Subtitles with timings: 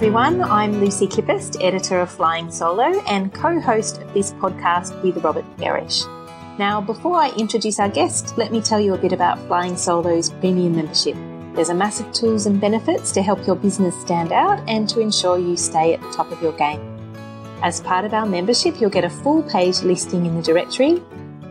[0.00, 0.42] everyone.
[0.42, 5.44] I'm Lucy Kippist, editor of Flying Solo and co host of this podcast with Robert
[5.58, 6.06] Gerrish.
[6.58, 10.30] Now, before I introduce our guest, let me tell you a bit about Flying Solo's
[10.30, 11.16] premium membership.
[11.54, 15.38] There's a massive tools and benefits to help your business stand out and to ensure
[15.38, 16.80] you stay at the top of your game.
[17.62, 21.02] As part of our membership, you'll get a full page listing in the directory,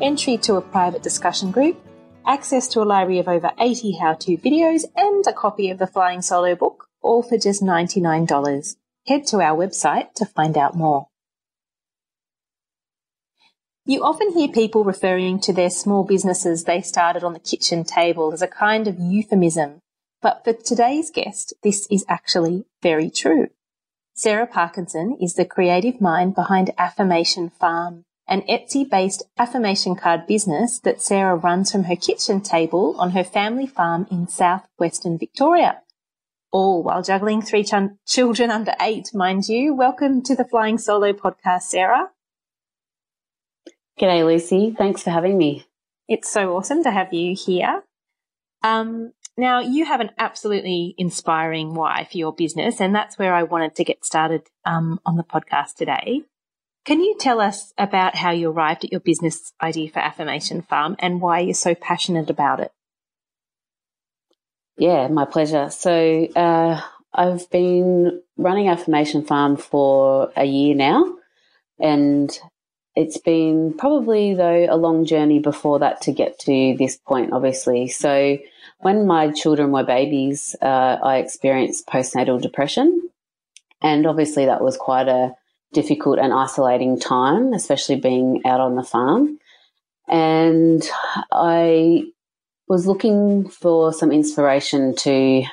[0.01, 1.79] entry to a private discussion group,
[2.25, 5.85] access to a library of over 80 how to videos, and a copy of the
[5.85, 8.75] Flying Solo book all for just $99.
[9.07, 11.07] Head to our website to find out more.
[13.85, 18.31] You often hear people referring to their small businesses they started on the kitchen table
[18.31, 19.79] as a kind of euphemism,
[20.21, 23.47] but for today's guest, this is actually very true.
[24.13, 30.79] Sarah Parkinson is the creative mind behind Affirmation Farm, an Etsy based affirmation card business
[30.81, 35.81] that Sarah runs from her kitchen table on her family farm in southwestern Victoria
[36.51, 37.73] all while juggling three ch-
[38.07, 39.73] children under eight, mind you.
[39.73, 42.09] Welcome to the Flying Solo podcast, Sarah.
[43.99, 44.73] G'day, Lucy.
[44.77, 45.65] Thanks for having me.
[46.07, 47.83] It's so awesome to have you here.
[48.63, 53.43] Um, now, you have an absolutely inspiring why for your business, and that's where I
[53.43, 56.23] wanted to get started um, on the podcast today.
[56.85, 60.95] Can you tell us about how you arrived at your business idea for Affirmation Farm
[60.99, 62.71] and why you're so passionate about it?
[64.79, 65.69] Yeah, my pleasure.
[65.69, 66.81] So uh,
[67.13, 71.17] I've been running Affirmation Farm for a year now,
[71.81, 72.31] and
[72.95, 77.33] it's been probably though a long journey before that to get to this point.
[77.33, 78.37] Obviously, so
[78.79, 83.09] when my children were babies, uh, I experienced postnatal depression,
[83.81, 85.33] and obviously that was quite a
[85.73, 89.39] difficult and isolating time, especially being out on the farm.
[90.07, 90.81] And
[91.33, 92.05] I
[92.69, 95.43] was looking for some inspiration to,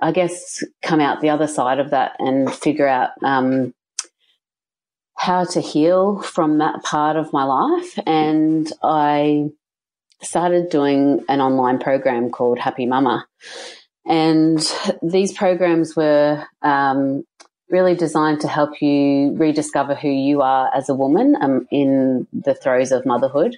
[0.00, 3.74] I guess, come out the other side of that and figure out um,
[5.18, 7.98] how to heal from that part of my life.
[8.06, 9.50] And I
[10.22, 13.26] started doing an online program called Happy Mama.
[14.06, 14.60] And
[15.02, 17.24] these programs were um,
[17.68, 22.54] really designed to help you rediscover who you are as a woman um, in the
[22.54, 23.56] throes of motherhood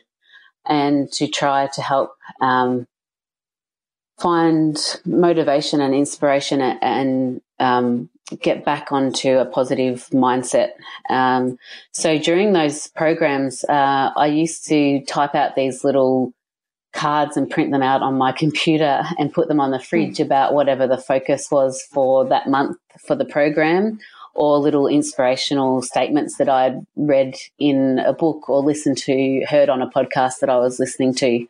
[0.66, 2.86] and to try to help um,
[4.22, 8.08] find motivation and inspiration and um,
[8.40, 10.70] get back onto a positive mindset.
[11.10, 11.58] Um,
[11.90, 16.32] so during those programs, uh, I used to type out these little
[16.92, 20.24] cards and print them out on my computer and put them on the fridge mm.
[20.24, 23.98] about whatever the focus was for that month for the program
[24.34, 29.82] or little inspirational statements that I'd read in a book or listened to, heard on
[29.82, 31.46] a podcast that I was listening to.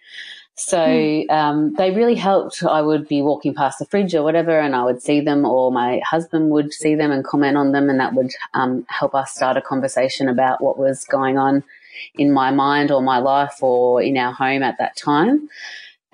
[0.55, 1.31] So mm.
[1.31, 2.63] um, they really helped.
[2.63, 5.73] I would be walking past the fridge or whatever, and I would see them, or
[5.73, 9.35] my husband would see them and comment on them, and that would um, help us
[9.35, 11.65] start a conversation about what was going on
[12.15, 15.49] in my mind or my life or in our home at that time.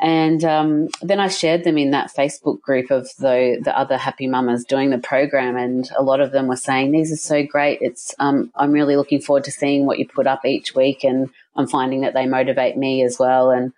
[0.00, 4.28] And um, then I shared them in that Facebook group of the the other happy
[4.28, 7.80] mamas doing the program, and a lot of them were saying these are so great.
[7.80, 11.28] It's um, I'm really looking forward to seeing what you put up each week, and
[11.56, 13.50] I'm finding that they motivate me as well.
[13.50, 13.72] And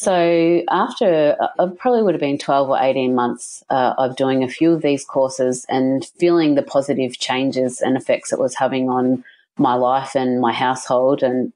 [0.00, 4.48] so after uh, probably would have been 12 or 18 months uh, of doing a
[4.48, 9.22] few of these courses and feeling the positive changes and effects it was having on
[9.58, 11.22] my life and my household.
[11.22, 11.52] And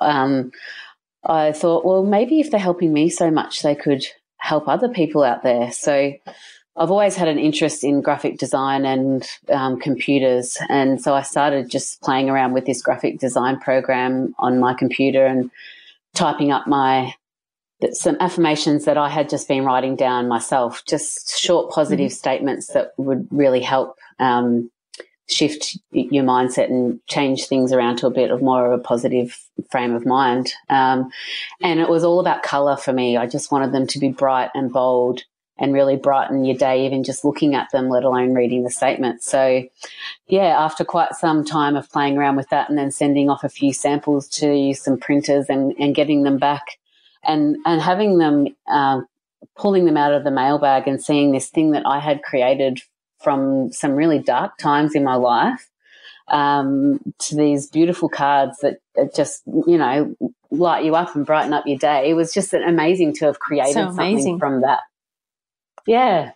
[0.00, 0.50] um,
[1.22, 4.04] I thought, well, maybe if they're helping me so much, they could
[4.38, 5.70] help other people out there.
[5.70, 6.12] So
[6.76, 10.58] I've always had an interest in graphic design and um, computers.
[10.68, 15.24] And so I started just playing around with this graphic design program on my computer
[15.24, 15.52] and
[16.14, 17.14] typing up my
[17.92, 22.14] some affirmations that I had just been writing down myself, just short positive mm-hmm.
[22.14, 24.70] statements that would really help um,
[25.28, 29.38] shift your mindset and change things around to a bit of more of a positive
[29.70, 30.52] frame of mind.
[30.68, 31.10] Um,
[31.62, 33.16] and it was all about color for me.
[33.16, 35.22] I just wanted them to be bright and bold
[35.60, 39.22] and really brighten your day, even just looking at them, let alone reading the statement.
[39.22, 39.62] So,
[40.26, 43.48] yeah, after quite some time of playing around with that and then sending off a
[43.50, 46.78] few samples to some printers and, and getting them back
[47.24, 49.00] and and having them uh,
[49.56, 52.80] pulling them out of the mailbag and seeing this thing that I had created
[53.20, 55.70] from some really dark times in my life
[56.28, 58.80] um, to these beautiful cards that
[59.14, 60.14] just you know
[60.50, 62.10] light you up and brighten up your day.
[62.10, 64.80] It was just amazing to have created so something from that.
[65.86, 66.32] Yeah.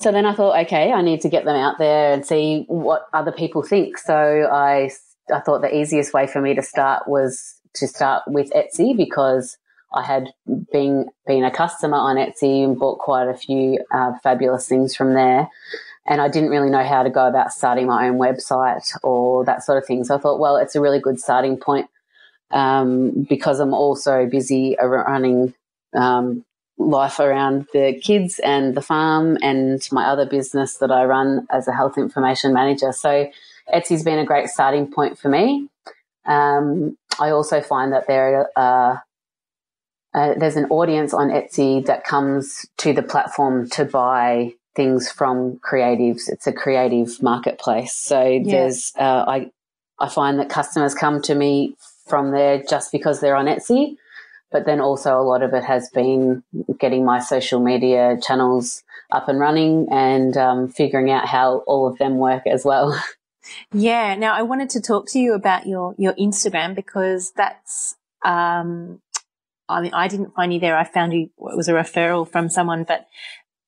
[0.00, 3.06] So then I thought, okay, I need to get them out there and see what
[3.14, 3.98] other people think.
[3.98, 4.90] So I
[5.32, 9.56] I thought the easiest way for me to start was to start with Etsy because
[9.94, 10.32] I had
[10.72, 15.14] been been a customer on Etsy and bought quite a few uh, fabulous things from
[15.14, 15.48] there.
[16.06, 19.64] and I didn't really know how to go about starting my own website or that
[19.64, 20.04] sort of thing.
[20.04, 21.88] So I thought, well, it's a really good starting point
[22.50, 25.54] um, because I'm also busy running
[25.94, 26.44] um,
[26.78, 31.66] life around the kids and the farm and my other business that I run as
[31.66, 32.92] a health information manager.
[32.92, 33.28] So
[33.72, 35.68] Etsy's been a great starting point for me.
[36.24, 39.02] Um, I also find that there are
[40.16, 45.58] uh, there's an audience on Etsy that comes to the platform to buy things from
[45.58, 46.22] creatives.
[46.28, 47.94] It's a creative marketplace.
[47.94, 48.42] So yeah.
[48.44, 49.50] there's, uh, I,
[50.00, 51.76] I find that customers come to me
[52.06, 53.96] from there just because they're on Etsy.
[54.50, 56.42] But then also a lot of it has been
[56.78, 61.98] getting my social media channels up and running and um, figuring out how all of
[61.98, 62.98] them work as well.
[63.72, 64.14] Yeah.
[64.14, 69.00] Now I wanted to talk to you about your, your Instagram because that's, um,
[69.68, 70.76] I mean, I didn't find you there.
[70.76, 73.06] I found you, it was a referral from someone, but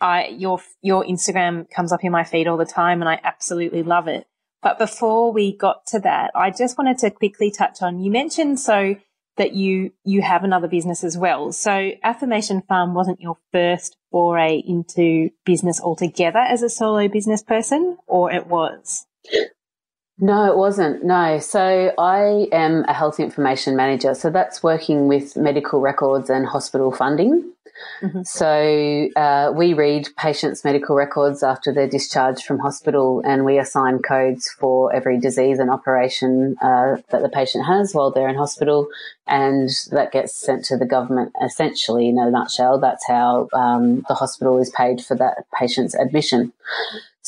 [0.01, 3.83] I, your, your Instagram comes up in my feed all the time and I absolutely
[3.83, 4.27] love it.
[4.63, 8.61] But before we got to that, I just wanted to quickly touch on, you mentioned
[8.61, 8.97] so
[9.37, 11.53] that you, you have another business as well.
[11.53, 17.99] So Affirmation Farm wasn't your first foray into business altogether as a solo business person,
[18.07, 19.07] or it was?
[20.21, 21.05] No, it wasn't.
[21.05, 21.39] No.
[21.39, 24.15] So I am a health information manager.
[24.15, 27.53] So that's working with medical records and hospital funding.
[28.03, 28.23] Mm-hmm.
[28.25, 34.01] So uh, we read patients' medical records after they're discharged from hospital, and we assign
[34.01, 38.89] codes for every disease and operation uh, that the patient has while they're in hospital,
[39.27, 41.33] and that gets sent to the government.
[41.45, 46.53] Essentially, in a nutshell, that's how um, the hospital is paid for that patient's admission.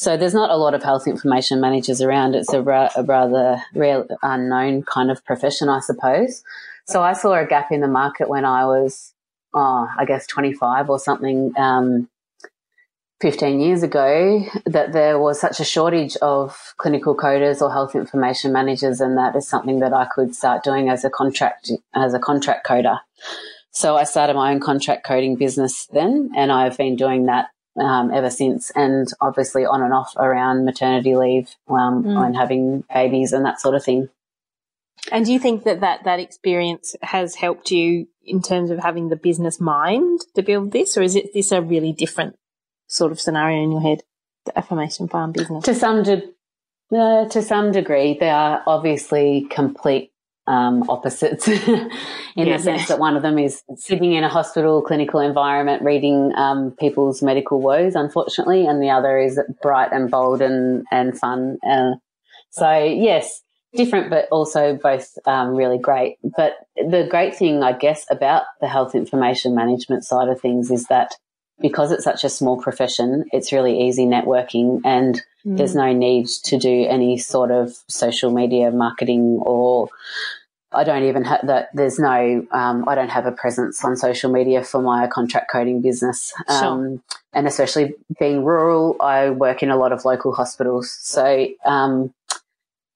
[0.01, 2.35] So there's not a lot of health information managers around.
[2.35, 6.43] It's a, ra- a rather rare, unknown kind of profession, I suppose.
[6.87, 9.13] So I saw a gap in the market when I was,
[9.53, 12.09] oh, I guess 25 or something, um,
[13.21, 18.55] 15 years ago, that there was such a shortage of clinical coders or health information
[18.55, 22.19] managers, and that is something that I could start doing as a contract as a
[22.19, 23.01] contract coder.
[23.71, 27.49] So I started my own contract coding business then, and I've been doing that
[27.81, 32.27] um, ever since, and obviously on and off around maternity leave um, mm.
[32.27, 34.09] and having babies and that sort of thing.
[35.11, 39.09] And do you think that, that that experience has helped you in terms of having
[39.09, 42.37] the business mind to build this, or is it this a really different
[42.87, 44.03] sort of scenario in your head,
[44.45, 45.65] the affirmation farm business?
[45.65, 46.31] To some de-
[46.93, 50.13] uh, to some degree, they are obviously complete
[50.47, 51.91] um, opposites in
[52.37, 52.57] yeah.
[52.57, 56.73] the sense that one of them is sitting in a hospital clinical environment reading um,
[56.79, 61.59] people's medical woes, unfortunately, and the other is bright and bold and, and fun.
[61.67, 61.93] Uh,
[62.51, 63.43] so, yes,
[63.75, 66.17] different, but also both um, really great.
[66.37, 70.87] But the great thing, I guess, about the health information management side of things is
[70.87, 71.15] that
[71.61, 75.57] because it's such a small profession, it's really easy networking and mm.
[75.57, 79.89] there's no need to do any sort of social media marketing or
[80.73, 81.71] I don't even have that.
[81.75, 85.83] There's no, um, I don't have a presence on social media for my contract coding
[85.83, 86.33] business.
[86.47, 86.99] Um, sure.
[87.33, 90.97] And especially being rural, I work in a lot of local hospitals.
[91.01, 92.15] So, um,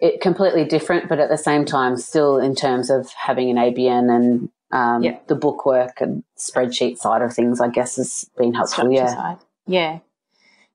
[0.00, 4.14] it completely different, but at the same time, still in terms of having an ABN
[4.14, 5.18] and um, yeah.
[5.28, 8.92] the bookwork and spreadsheet side of things, I guess has been helpful.
[8.92, 9.06] yeah.
[9.06, 9.38] Side.
[9.66, 9.98] yeah.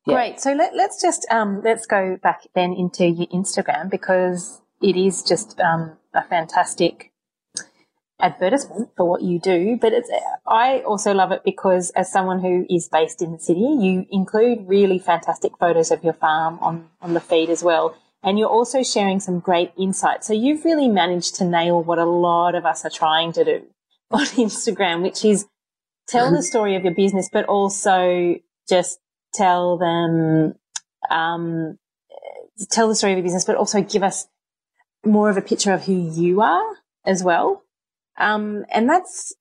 [0.10, 0.16] Yeah.
[0.16, 0.40] Great.
[0.40, 5.24] So let, us just um, let's go back then into your Instagram because it is
[5.24, 7.12] just um, a fantastic
[8.20, 9.78] advertisement for what you do.
[9.80, 10.10] But it's,
[10.46, 14.68] I also love it because as someone who is based in the city, you include
[14.68, 17.96] really fantastic photos of your farm on, on the feed as well.
[18.22, 20.28] And you're also sharing some great insights.
[20.28, 23.66] So you've really managed to nail what a lot of us are trying to do
[24.12, 25.46] on Instagram, which is
[26.08, 28.36] tell the story of your business, but also
[28.68, 29.00] just
[29.34, 30.56] tell them,
[31.10, 31.78] um,
[32.72, 34.28] tell the story of your business, but also give us
[35.06, 37.64] more of a picture of who you are as well.
[38.18, 39.34] Um, and that's,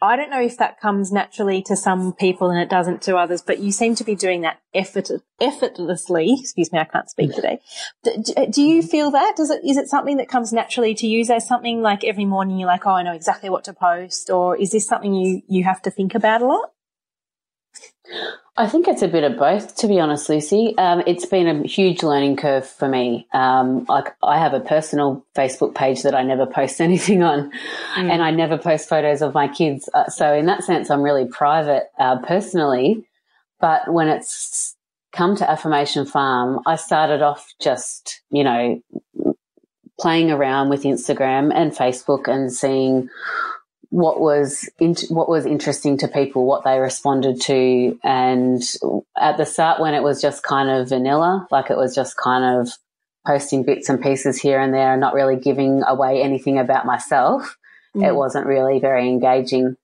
[0.00, 3.42] I don't know if that comes naturally to some people and it doesn't to others,
[3.42, 5.08] but you seem to be doing that effort,
[5.40, 6.36] effortlessly.
[6.40, 7.60] Excuse me, I can't speak today.
[8.04, 9.34] Do, do you feel that?
[9.36, 11.20] Does it, is it something that comes naturally to you?
[11.20, 14.30] Is there something like every morning you're like, oh, I know exactly what to post?
[14.30, 16.72] Or is this something you, you have to think about a lot?
[18.56, 20.74] I think it's a bit of both, to be honest, Lucy.
[20.78, 23.28] Um, it's been a huge learning curve for me.
[23.32, 28.10] Um, like I have a personal Facebook page that I never post anything on, mm.
[28.10, 29.88] and I never post photos of my kids.
[29.92, 33.04] Uh, so in that sense, I'm really private uh, personally.
[33.60, 34.76] But when it's
[35.12, 38.82] come to Affirmation Farm, I started off just, you know,
[40.00, 43.08] playing around with Instagram and Facebook and seeing
[43.90, 48.62] what was in, what was interesting to people, what they responded to, and
[49.16, 52.60] at the start when it was just kind of vanilla, like it was just kind
[52.60, 52.72] of
[53.26, 57.56] posting bits and pieces here and there, and not really giving away anything about myself.
[57.96, 58.08] Mm.
[58.08, 59.76] It wasn't really very engaging.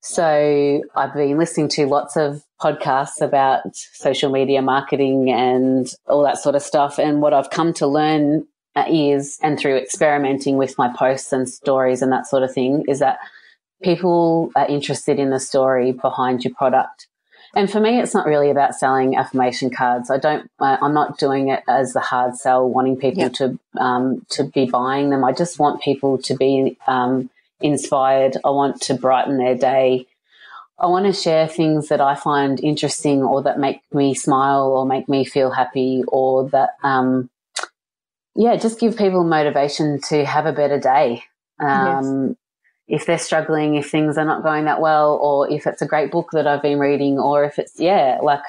[0.00, 6.38] So I've been listening to lots of podcasts about social media marketing and all that
[6.38, 6.98] sort of stuff.
[6.98, 8.46] And what I've come to learn
[8.88, 13.00] is, and through experimenting with my posts and stories and that sort of thing, is
[13.00, 13.18] that
[13.82, 17.06] people are interested in the story behind your product.
[17.54, 20.10] And for me, it's not really about selling affirmation cards.
[20.10, 20.50] I don't.
[20.60, 23.32] I'm not doing it as the hard sell, wanting people yep.
[23.34, 25.24] to um, to be buying them.
[25.24, 27.30] I just want people to be um,
[27.60, 28.36] inspired.
[28.44, 30.06] I want to brighten their day.
[30.78, 34.86] I want to share things that I find interesting or that make me smile or
[34.86, 37.30] make me feel happy or that, um,
[38.36, 41.24] yeah, just give people motivation to have a better day.
[41.58, 42.36] Um.
[42.88, 46.10] If they're struggling, if things are not going that well, or if it's a great
[46.10, 48.42] book that I've been reading, or if it's, yeah, like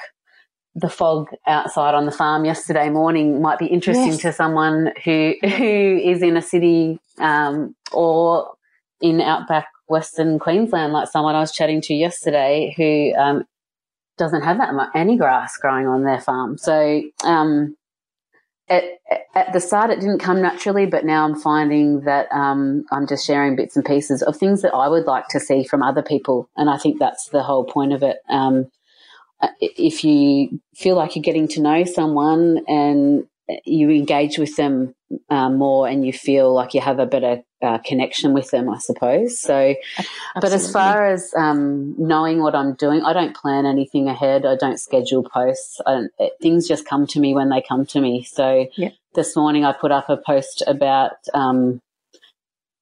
[0.74, 4.22] the fog outside on the farm yesterday morning might be interesting yes.
[4.22, 8.52] to someone who who is in a city um, or
[9.00, 13.44] in outback Western Queensland, like someone I was chatting to yesterday who um,
[14.16, 16.56] doesn't have that much any grass growing on their farm.
[16.56, 17.76] So um,
[18.70, 18.84] at,
[19.34, 23.26] at, the start, it didn't come naturally, but now I'm finding that um, I'm just
[23.26, 26.48] sharing bits and pieces of things that I would like to see from other people,
[26.56, 28.18] and I think that's the whole point of it.
[28.28, 28.70] Um,
[29.60, 33.24] if you feel like you're getting to know someone and
[33.64, 34.94] you engage with them
[35.28, 38.78] uh, more and you feel like you have a better uh, connection with them, I
[38.78, 39.40] suppose.
[39.40, 40.40] So, Absolutely.
[40.40, 44.46] but as far as um, knowing what I'm doing, I don't plan anything ahead.
[44.46, 45.80] I don't schedule posts.
[45.86, 48.24] Don't, it, things just come to me when they come to me.
[48.24, 48.90] So, yeah.
[49.14, 51.80] this morning I put up a post about um,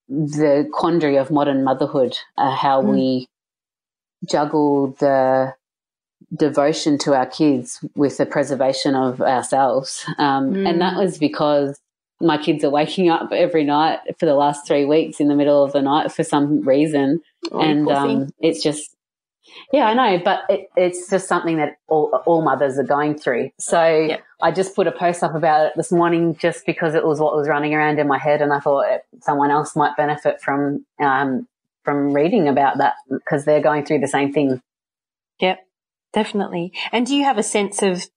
[0.09, 2.93] the quandary of modern motherhood, uh, how mm.
[2.93, 3.29] we
[4.29, 5.55] juggle the
[6.37, 10.05] devotion to our kids with the preservation of ourselves.
[10.19, 10.69] Um, mm.
[10.69, 11.05] And that mm.
[11.05, 11.79] was because
[12.21, 15.63] my kids are waking up every night for the last three weeks in the middle
[15.63, 17.21] of the night for some reason.
[17.53, 18.97] Oh, and um, it's just,
[19.73, 23.51] yeah, I know, but it, it's just something that all, all mothers are going through.
[23.59, 24.19] So yeah.
[24.43, 27.37] I just put a post up about it this morning just because it was what
[27.37, 28.43] was running around in my head.
[28.43, 28.85] And I thought
[29.21, 31.47] someone else might benefit from, um,
[31.85, 34.61] from reading about that because they're going through the same thing.
[35.41, 35.61] Yep.
[36.13, 36.73] Definitely.
[36.91, 38.09] And do you have a sense of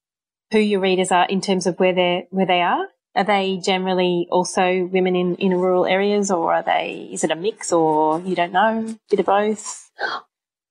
[0.51, 2.87] who your readers are in terms of where they're where they are?
[3.15, 7.09] Are they generally also women in, in rural areas, or are they?
[7.11, 9.91] Is it a mix, or you don't know, bit of both?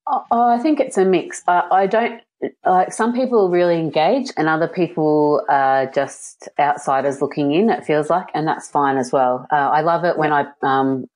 [0.07, 1.43] Oh, I think it's a mix.
[1.47, 2.23] I, I don't
[2.65, 7.69] like some people really engage, and other people are just outsiders looking in.
[7.69, 9.47] It feels like, and that's fine as well.
[9.53, 11.07] Uh, I love it when I um,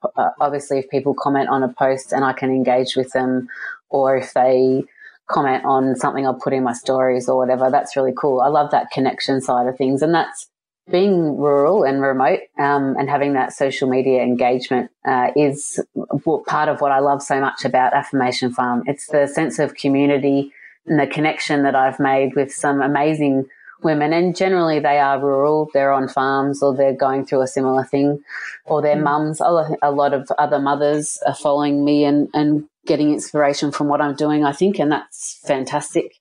[0.41, 3.49] obviously if people comment on a post and I can engage with them,
[3.89, 4.85] or if they
[5.27, 7.71] comment on something I'll put in my stories or whatever.
[7.71, 8.41] That's really cool.
[8.41, 10.03] I love that connection side of things.
[10.03, 10.49] And that's
[10.91, 15.81] being rural and remote um, and having that social media engagement uh, is
[16.47, 18.83] part of what I love so much about Affirmation Farm.
[18.87, 20.53] It's the sense of community
[20.87, 23.47] and the connection that I've made with some amazing
[23.83, 24.13] women.
[24.13, 28.23] And generally, they are rural, they're on farms or they're going through a similar thing,
[28.67, 29.05] or their mm.
[29.05, 29.41] mums.
[29.41, 34.15] A lot of other mothers are following me and, and getting inspiration from what I'm
[34.15, 36.17] doing, I think, and that's fantastic.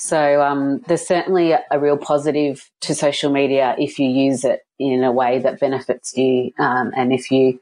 [0.00, 5.04] So um, there's certainly a, real positive to social media if you use it in
[5.04, 7.60] a way that benefits you, um, and if you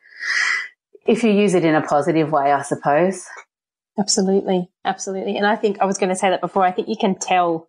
[1.04, 3.26] if you use it in a positive way, I suppose.
[3.98, 5.36] Absolutely, absolutely.
[5.36, 6.62] And I think I was going to say that before.
[6.62, 7.68] I think you can tell.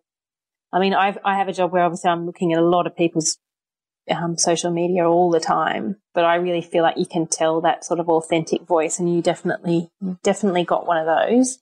[0.72, 2.96] I mean, I've I have a job where obviously I'm looking at a lot of
[2.96, 3.38] people's
[4.08, 7.84] um, social media all the time, but I really feel like you can tell that
[7.84, 9.90] sort of authentic voice, and you definitely,
[10.22, 11.58] definitely got one of those.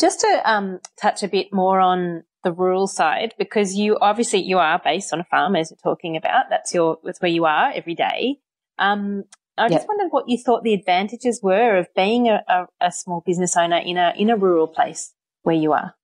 [0.00, 4.58] Just to um, touch a bit more on the rural side, because you obviously you
[4.58, 6.46] are based on a farm, as you're talking about.
[6.50, 8.38] That's your that's where you are every day.
[8.78, 9.24] Um,
[9.56, 9.72] I yep.
[9.72, 13.56] just wondered what you thought the advantages were of being a, a, a small business
[13.56, 15.94] owner in a in a rural place where you are.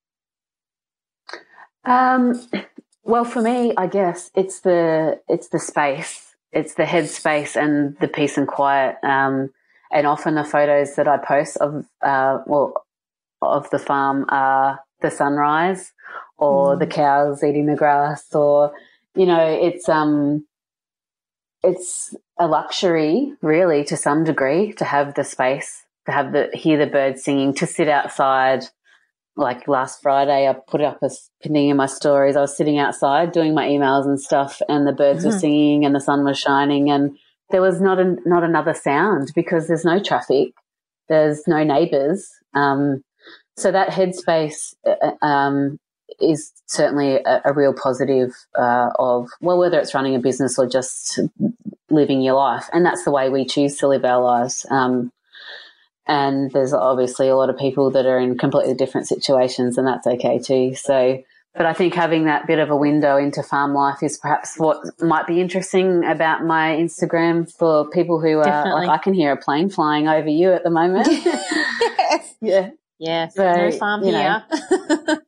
[1.84, 2.46] Um,
[3.02, 8.08] well, for me, I guess it's the it's the space, it's the headspace and the
[8.08, 8.96] peace and quiet.
[9.02, 9.50] Um,
[9.90, 12.84] and often the photos that I post of uh, well
[13.42, 15.92] of the farm are the sunrise
[16.36, 16.80] or mm.
[16.80, 18.72] the cows eating the grass, or
[19.14, 20.46] you know, it's um,
[21.62, 26.78] it's a luxury, really, to some degree, to have the space, to have the hear
[26.78, 28.64] the birds singing, to sit outside
[29.38, 31.10] like last Friday, I put up a
[31.42, 32.36] pinning in my stories.
[32.36, 35.28] I was sitting outside doing my emails and stuff, and the birds mm-hmm.
[35.28, 37.16] were singing and the sun was shining, and
[37.50, 40.48] there was not a, not another sound because there's no traffic.
[41.08, 42.28] there's no neighbours.
[42.54, 43.02] Um,
[43.58, 45.78] so that headspace uh, uh, um,
[46.20, 50.68] is certainly a, a real positive uh, of well, whether it's running a business or
[50.68, 51.18] just
[51.90, 54.64] living your life, and that's the way we choose to live our lives.
[54.70, 55.12] Um,
[56.06, 60.06] and there's obviously a lot of people that are in completely different situations, and that's
[60.06, 60.74] okay too.
[60.74, 61.22] So,
[61.54, 64.78] but I think having that bit of a window into farm life is perhaps what
[65.00, 69.36] might be interesting about my Instagram for people who are like, I can hear a
[69.36, 71.08] plane flying over you at the moment.
[71.08, 72.34] yes.
[72.40, 72.70] Yeah.
[72.98, 73.28] Yeah.
[73.28, 74.44] So, no farm here,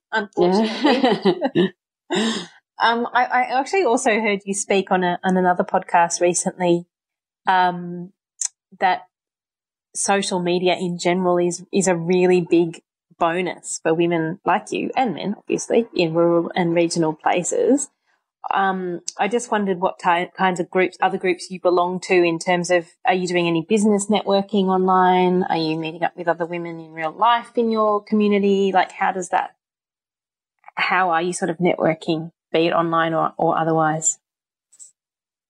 [0.12, 1.74] unfortunately.
[2.82, 6.86] Um, I, I, actually also heard you speak on, a, on another podcast recently
[7.46, 8.12] um,
[8.78, 9.02] that
[9.94, 12.82] social media in general is is a really big
[13.18, 17.90] bonus for women like you and men, obviously, in rural and regional places.
[18.52, 22.38] Um, I just wondered what ty- kinds of groups, other groups you belong to in
[22.38, 25.42] terms of, are you doing any business networking online?
[25.44, 28.72] Are you meeting up with other women in real life in your community?
[28.72, 29.56] Like, how does that,
[30.74, 34.18] how are you sort of networking, be it online or, or otherwise?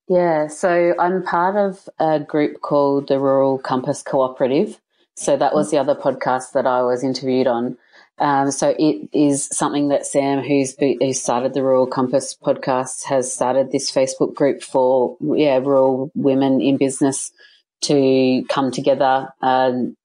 [0.09, 4.81] Yeah, so I'm part of a group called the Rural Compass Cooperative.
[5.15, 7.77] So that was the other podcast that I was interviewed on.
[8.17, 13.33] Um, so it is something that Sam, who's who started the Rural Compass podcast, has
[13.33, 17.31] started this Facebook group for yeah rural women in business
[17.81, 19.97] to come together um,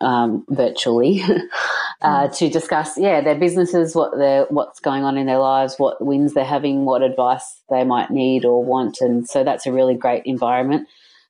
[0.00, 1.22] um, virtually
[2.02, 2.36] uh, mm.
[2.36, 6.34] to discuss, yeah, their businesses, what they what's going on in their lives, what wins
[6.34, 10.24] they're having, what advice they might need or want, and so that's a really great
[10.26, 10.86] environment.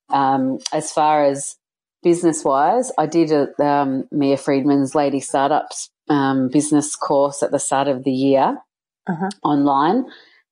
[0.09, 1.57] Um, as far as
[2.02, 7.59] business wise, I did a um, Mia Freedman's Lady Startups um, business course at the
[7.59, 8.59] start of the year
[9.07, 9.31] uh-huh.
[9.43, 10.07] online.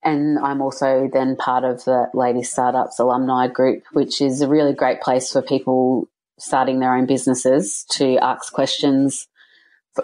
[0.04, 4.72] And I'm also then part of the Lady Startups alumni group, which is a really
[4.72, 9.28] great place for people starting their own businesses to ask questions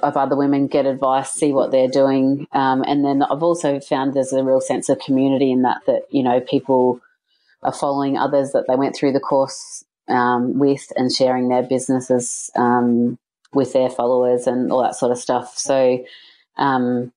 [0.03, 2.47] of other women, get advice, see what they're doing.
[2.53, 6.03] Um, and then I've also found there's a real sense of community in that, that,
[6.11, 7.01] you know, people
[7.63, 12.51] are following others that they went through the course um, with and sharing their businesses
[12.55, 13.19] um,
[13.53, 15.57] with their followers and all that sort of stuff.
[15.57, 16.05] So,
[16.57, 17.13] um,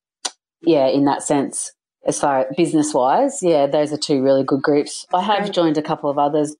[0.62, 1.72] yeah, in that sense,
[2.06, 5.06] as far as business wise, yeah, those are two really good groups.
[5.13, 6.56] I have joined a couple of others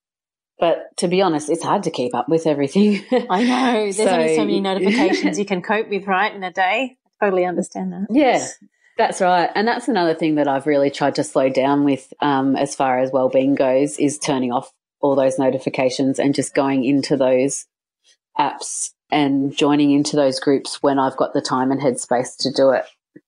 [0.62, 3.04] but to be honest, it's hard to keep up with everything.
[3.12, 3.74] I know.
[3.92, 6.98] There's so, only so many notifications you can cope with, right, in a day.
[7.20, 8.06] I totally understand that.
[8.12, 8.48] Yeah,
[8.96, 9.50] that's right.
[9.56, 13.00] And that's another thing that I've really tried to slow down with um, as far
[13.00, 17.66] as well-being goes is turning off all those notifications and just going into those
[18.38, 22.72] apps and joining into those groups when I've got the time and headspace to do
[22.72, 22.86] it.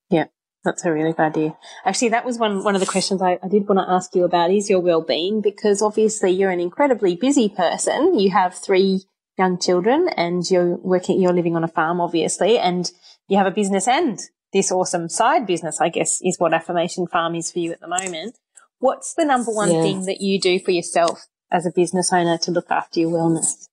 [0.10, 0.26] Yeah.
[0.64, 1.58] That's a really good idea.
[1.84, 4.24] Actually, that was one, one of the questions I, I did want to ask you
[4.24, 8.18] about is your well-being because obviously you're an incredibly busy person.
[8.18, 9.04] You have three
[9.38, 12.90] young children and you're working, you're living on a farm, obviously, and
[13.28, 14.20] you have a business and
[14.54, 17.88] this awesome side business, I guess, is what Affirmation Farm is for you at the
[17.88, 18.38] moment.
[18.80, 19.82] What's the number one yeah.
[19.82, 23.68] thing that you do for yourself as a business owner to look after your wellness?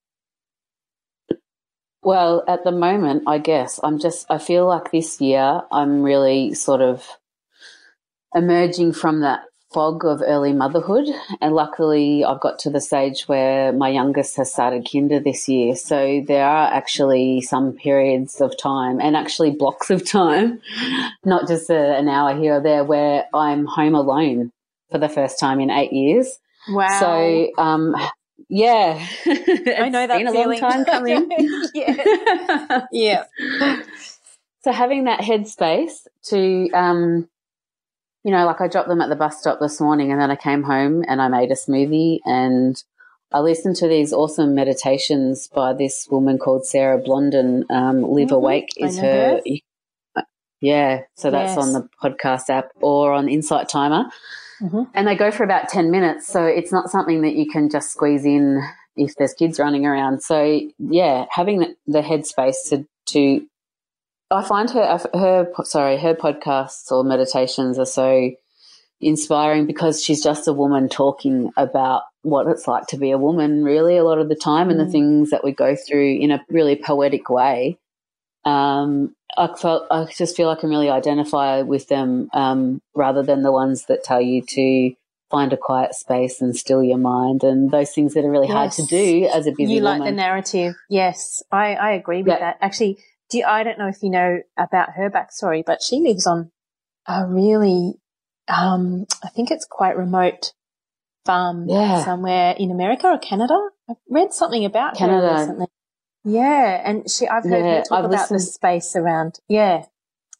[2.02, 6.54] Well, at the moment, I guess I'm just, I feel like this year I'm really
[6.54, 7.06] sort of
[8.34, 11.06] emerging from that fog of early motherhood.
[11.40, 15.76] And luckily, I've got to the stage where my youngest has started kinder this year.
[15.76, 20.60] So there are actually some periods of time and actually blocks of time,
[21.24, 24.52] not just a, an hour here or there, where I'm home alone
[24.90, 26.38] for the first time in eight years.
[26.68, 26.88] Wow.
[26.98, 27.94] So, um,
[28.50, 29.06] yeah.
[29.26, 30.60] I know that been a feeling.
[30.60, 31.30] long time coming.
[31.74, 32.86] yeah.
[32.92, 33.82] yeah.
[34.62, 37.28] So having that headspace to, um,
[38.24, 40.36] you know, like I dropped them at the bus stop this morning and then I
[40.36, 42.82] came home and I made a smoothie and
[43.32, 47.64] I listened to these awesome meditations by this woman called Sarah Blondin.
[47.70, 48.34] Um, Live mm-hmm.
[48.34, 49.40] Awake is her.
[49.46, 50.24] her.
[50.60, 51.02] Yeah.
[51.14, 51.58] So that's yes.
[51.58, 54.10] on the podcast app or on Insight Timer.
[54.60, 54.82] Mm-hmm.
[54.94, 56.26] And they go for about 10 minutes.
[56.26, 58.62] So it's not something that you can just squeeze in
[58.96, 60.22] if there's kids running around.
[60.22, 63.46] So yeah, having the, the headspace to, to,
[64.30, 68.30] I find her, her, sorry, her podcasts or meditations are so
[69.00, 73.64] inspiring because she's just a woman talking about what it's like to be a woman
[73.64, 74.92] really a lot of the time and the mm.
[74.92, 77.78] things that we go through in a really poetic way.
[78.44, 83.42] Um, I felt I just feel I can really identify with them um, rather than
[83.42, 84.92] the ones that tell you to
[85.30, 88.54] find a quiet space and still your mind and those things that are really yes.
[88.54, 90.16] hard to do as a busy you like woman.
[90.16, 90.74] the narrative.
[90.88, 91.42] Yes.
[91.52, 92.58] I, I agree with that.
[92.60, 92.98] Actually
[93.30, 96.50] do you, i don't know if you know about her backstory but she lives on
[97.06, 97.94] a really
[98.48, 100.52] um, i think it's quite remote
[101.24, 102.04] farm yeah.
[102.04, 103.56] somewhere in america or canada.
[103.88, 105.28] I read something about canada.
[105.28, 105.66] her recently
[106.24, 109.40] Yeah, and she I've heard Yeah, her talk I've about the space around.
[109.48, 109.84] Yeah,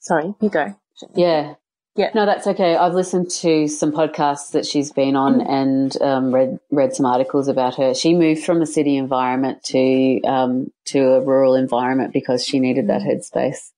[0.00, 0.74] sorry, you go.
[1.14, 1.54] Yeah.
[1.96, 2.10] Yeah.
[2.14, 2.76] No, that's okay.
[2.76, 7.48] I've listened to some podcasts that she's been on and um, read read some articles
[7.48, 7.94] about her.
[7.94, 12.88] She moved from a city environment to um, to a rural environment because she needed
[12.88, 13.70] that headspace.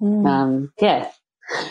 [0.00, 0.26] Mm.
[0.26, 1.10] Um, yeah.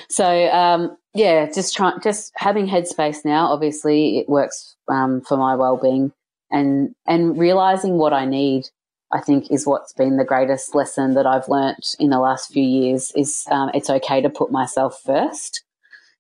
[0.10, 3.48] So um, yeah, just try just having headspace now.
[3.48, 6.12] Obviously, it works um, for my well being,
[6.52, 8.70] and and realizing what I need.
[9.12, 12.63] I think is what's been the greatest lesson that I've learnt in the last few
[12.63, 13.12] years.
[13.15, 15.63] Is um, it's okay to put myself first.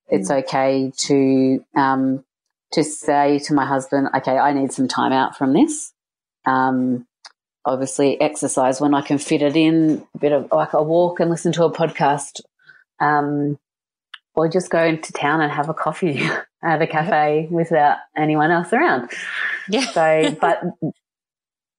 [0.07, 2.23] It's okay to um,
[2.71, 5.93] to say to my husband, okay, I need some time out from this.
[6.45, 7.07] Um,
[7.65, 11.29] obviously, exercise when I can fit it in, a bit of like a walk and
[11.29, 12.41] listen to a podcast,
[12.99, 13.59] um,
[14.33, 16.27] or just go into town and have a coffee
[16.63, 19.11] at a cafe without anyone else around.
[19.67, 19.85] Yeah.
[19.91, 20.63] So, but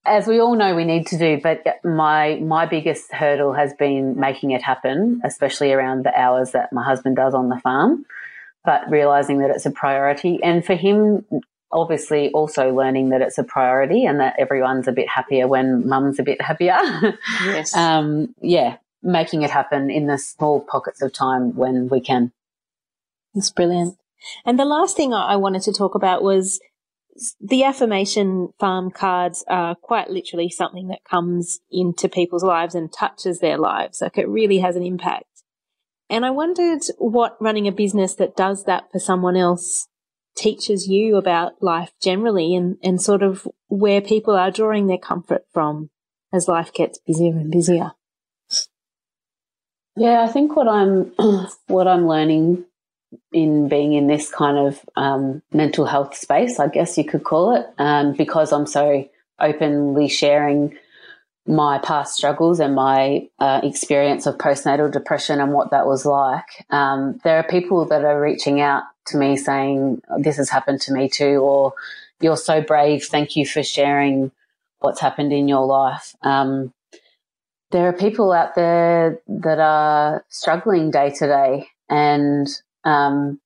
[0.04, 1.40] as we all know, we need to do.
[1.42, 6.72] But my my biggest hurdle has been making it happen, especially around the hours that
[6.72, 8.06] my husband does on the farm.
[8.64, 11.24] But realizing that it's a priority, and for him,
[11.72, 16.18] obviously, also learning that it's a priority, and that everyone's a bit happier when mum's
[16.18, 16.78] a bit happier.
[17.44, 17.74] Yes.
[17.76, 22.32] um, yeah, making it happen in the small pockets of time when we can.
[23.34, 23.96] It's brilliant.
[24.44, 26.60] And the last thing I wanted to talk about was
[27.40, 33.40] the affirmation farm cards are quite literally something that comes into people's lives and touches
[33.40, 34.00] their lives.
[34.00, 35.24] Like it really has an impact.
[36.08, 39.86] And I wondered what running a business that does that for someone else
[40.36, 45.44] teaches you about life generally and, and sort of where people are drawing their comfort
[45.52, 45.90] from
[46.32, 47.92] as life gets busier and busier.
[49.96, 51.12] Yeah, I think what I'm
[51.66, 52.64] what I'm learning
[53.32, 57.56] in being in this kind of um, mental health space, I guess you could call
[57.56, 60.76] it, um, because I'm so openly sharing
[61.46, 66.66] my past struggles and my uh, experience of postnatal depression and what that was like.
[66.70, 70.92] Um, there are people that are reaching out to me saying, "This has happened to
[70.92, 71.72] me too," or
[72.20, 73.04] "You're so brave.
[73.04, 74.30] Thank you for sharing
[74.78, 76.72] what's happened in your life." Um,
[77.70, 82.48] there are people out there that are struggling day to day, and
[82.84, 83.40] um,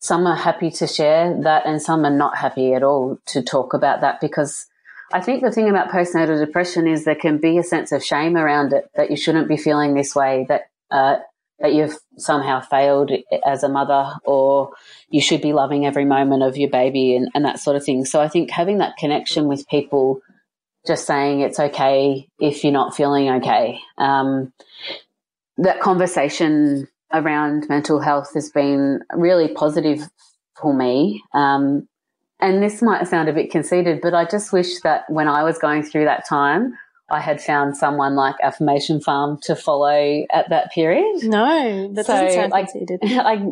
[0.00, 3.74] some are happy to share that, and some are not happy at all to talk
[3.74, 4.66] about that because
[5.12, 8.36] I think the thing about postnatal depression is there can be a sense of shame
[8.36, 11.16] around it that you shouldn't be feeling this way, that uh,
[11.60, 13.12] that you've somehow failed
[13.46, 14.70] as a mother, or
[15.08, 18.04] you should be loving every moment of your baby and, and that sort of thing.
[18.04, 20.20] So I think having that connection with people
[20.86, 23.78] just saying it's okay if you're not feeling okay.
[23.98, 24.52] Um,
[25.58, 30.08] that conversation around mental health has been really positive
[30.60, 31.22] for me.
[31.34, 31.88] Um,
[32.40, 35.58] and this might sound a bit conceited, but I just wish that when I was
[35.58, 36.74] going through that time,
[37.10, 41.22] I had found someone like Affirmation Farm to follow at that period.
[41.24, 43.00] No, that So, doesn't sound like- conceited.
[43.04, 43.46] I,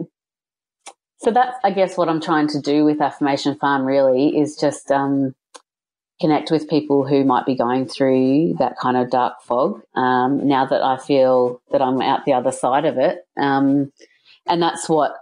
[1.18, 4.90] so that's, I guess, what I'm trying to do with Affirmation Farm really is just
[4.90, 5.34] um,
[6.20, 9.80] connect with people who might be going through that kind of dark fog.
[9.94, 13.92] Um, now that I feel that I'm out the other side of it, um,
[14.46, 15.14] and that's what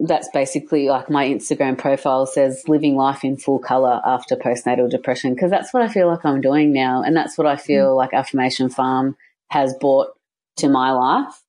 [0.00, 5.32] that's basically like my Instagram profile says living life in full color after postnatal depression
[5.32, 7.02] because that's what I feel like I'm doing now.
[7.02, 9.16] And that's what I feel like Affirmation Farm
[9.50, 10.08] has brought
[10.56, 11.42] to my life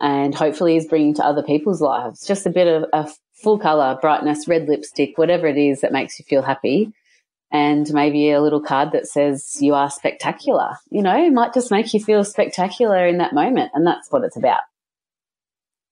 [0.00, 2.26] and hopefully is bringing to other people's lives.
[2.26, 6.18] Just a bit of a full color brightness red lipstick whatever it is that makes
[6.18, 6.92] you feel happy
[7.54, 11.70] and maybe a little card that says you are spectacular you know it might just
[11.70, 14.60] make you feel spectacular in that moment and that's what it's about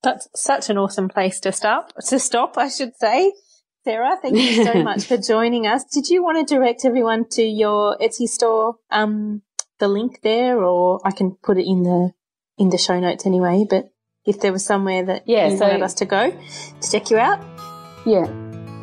[0.03, 1.93] That's such an awesome place to stop.
[2.09, 3.33] To stop, I should say.
[3.85, 5.85] Sarah, thank you so much for joining us.
[5.85, 9.43] Did you want to direct everyone to your Etsy store, um,
[9.79, 12.11] the link there, or I can put it in the
[12.59, 13.65] in the show notes anyway.
[13.69, 13.85] But
[14.27, 16.23] if there was somewhere that Yeah, you so- wanted us to go
[16.83, 17.39] to check you out,
[18.05, 18.27] Yeah.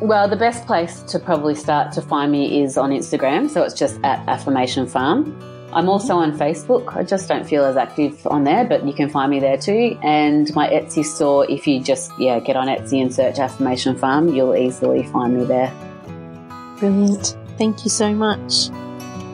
[0.00, 3.50] Well, the best place to probably start to find me is on Instagram.
[3.50, 5.38] So it's just at Affirmation Farm.
[5.72, 6.96] I'm also on Facebook.
[6.96, 9.96] I just don't feel as active on there, but you can find me there too.
[10.02, 14.34] And my Etsy store, if you just yeah get on Etsy and search Affirmation Farm,
[14.34, 15.72] you'll easily find me there.
[16.78, 17.36] brilliant.
[17.56, 18.70] Thank you so much.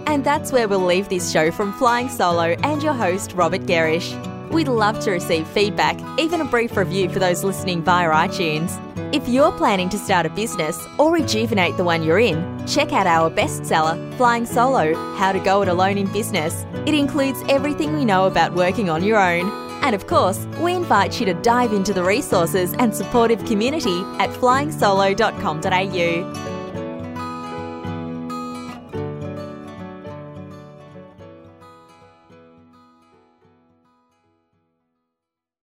[0.07, 4.36] And that's where we'll leave this show from Flying Solo and your host, Robert Gerrish.
[4.57, 8.81] We'd love to receive feedback, even a brief review for those listening via iTunes.
[9.14, 13.07] If you're planning to start a business or rejuvenate the one you're in, check out
[13.07, 16.64] our bestseller, Flying Solo How to Go It Alone in Business.
[16.87, 19.51] It includes everything we know about working on your own.
[19.83, 24.31] And of course, we invite you to dive into the resources and supportive community at
[24.31, 26.56] flyingsolo.com.au.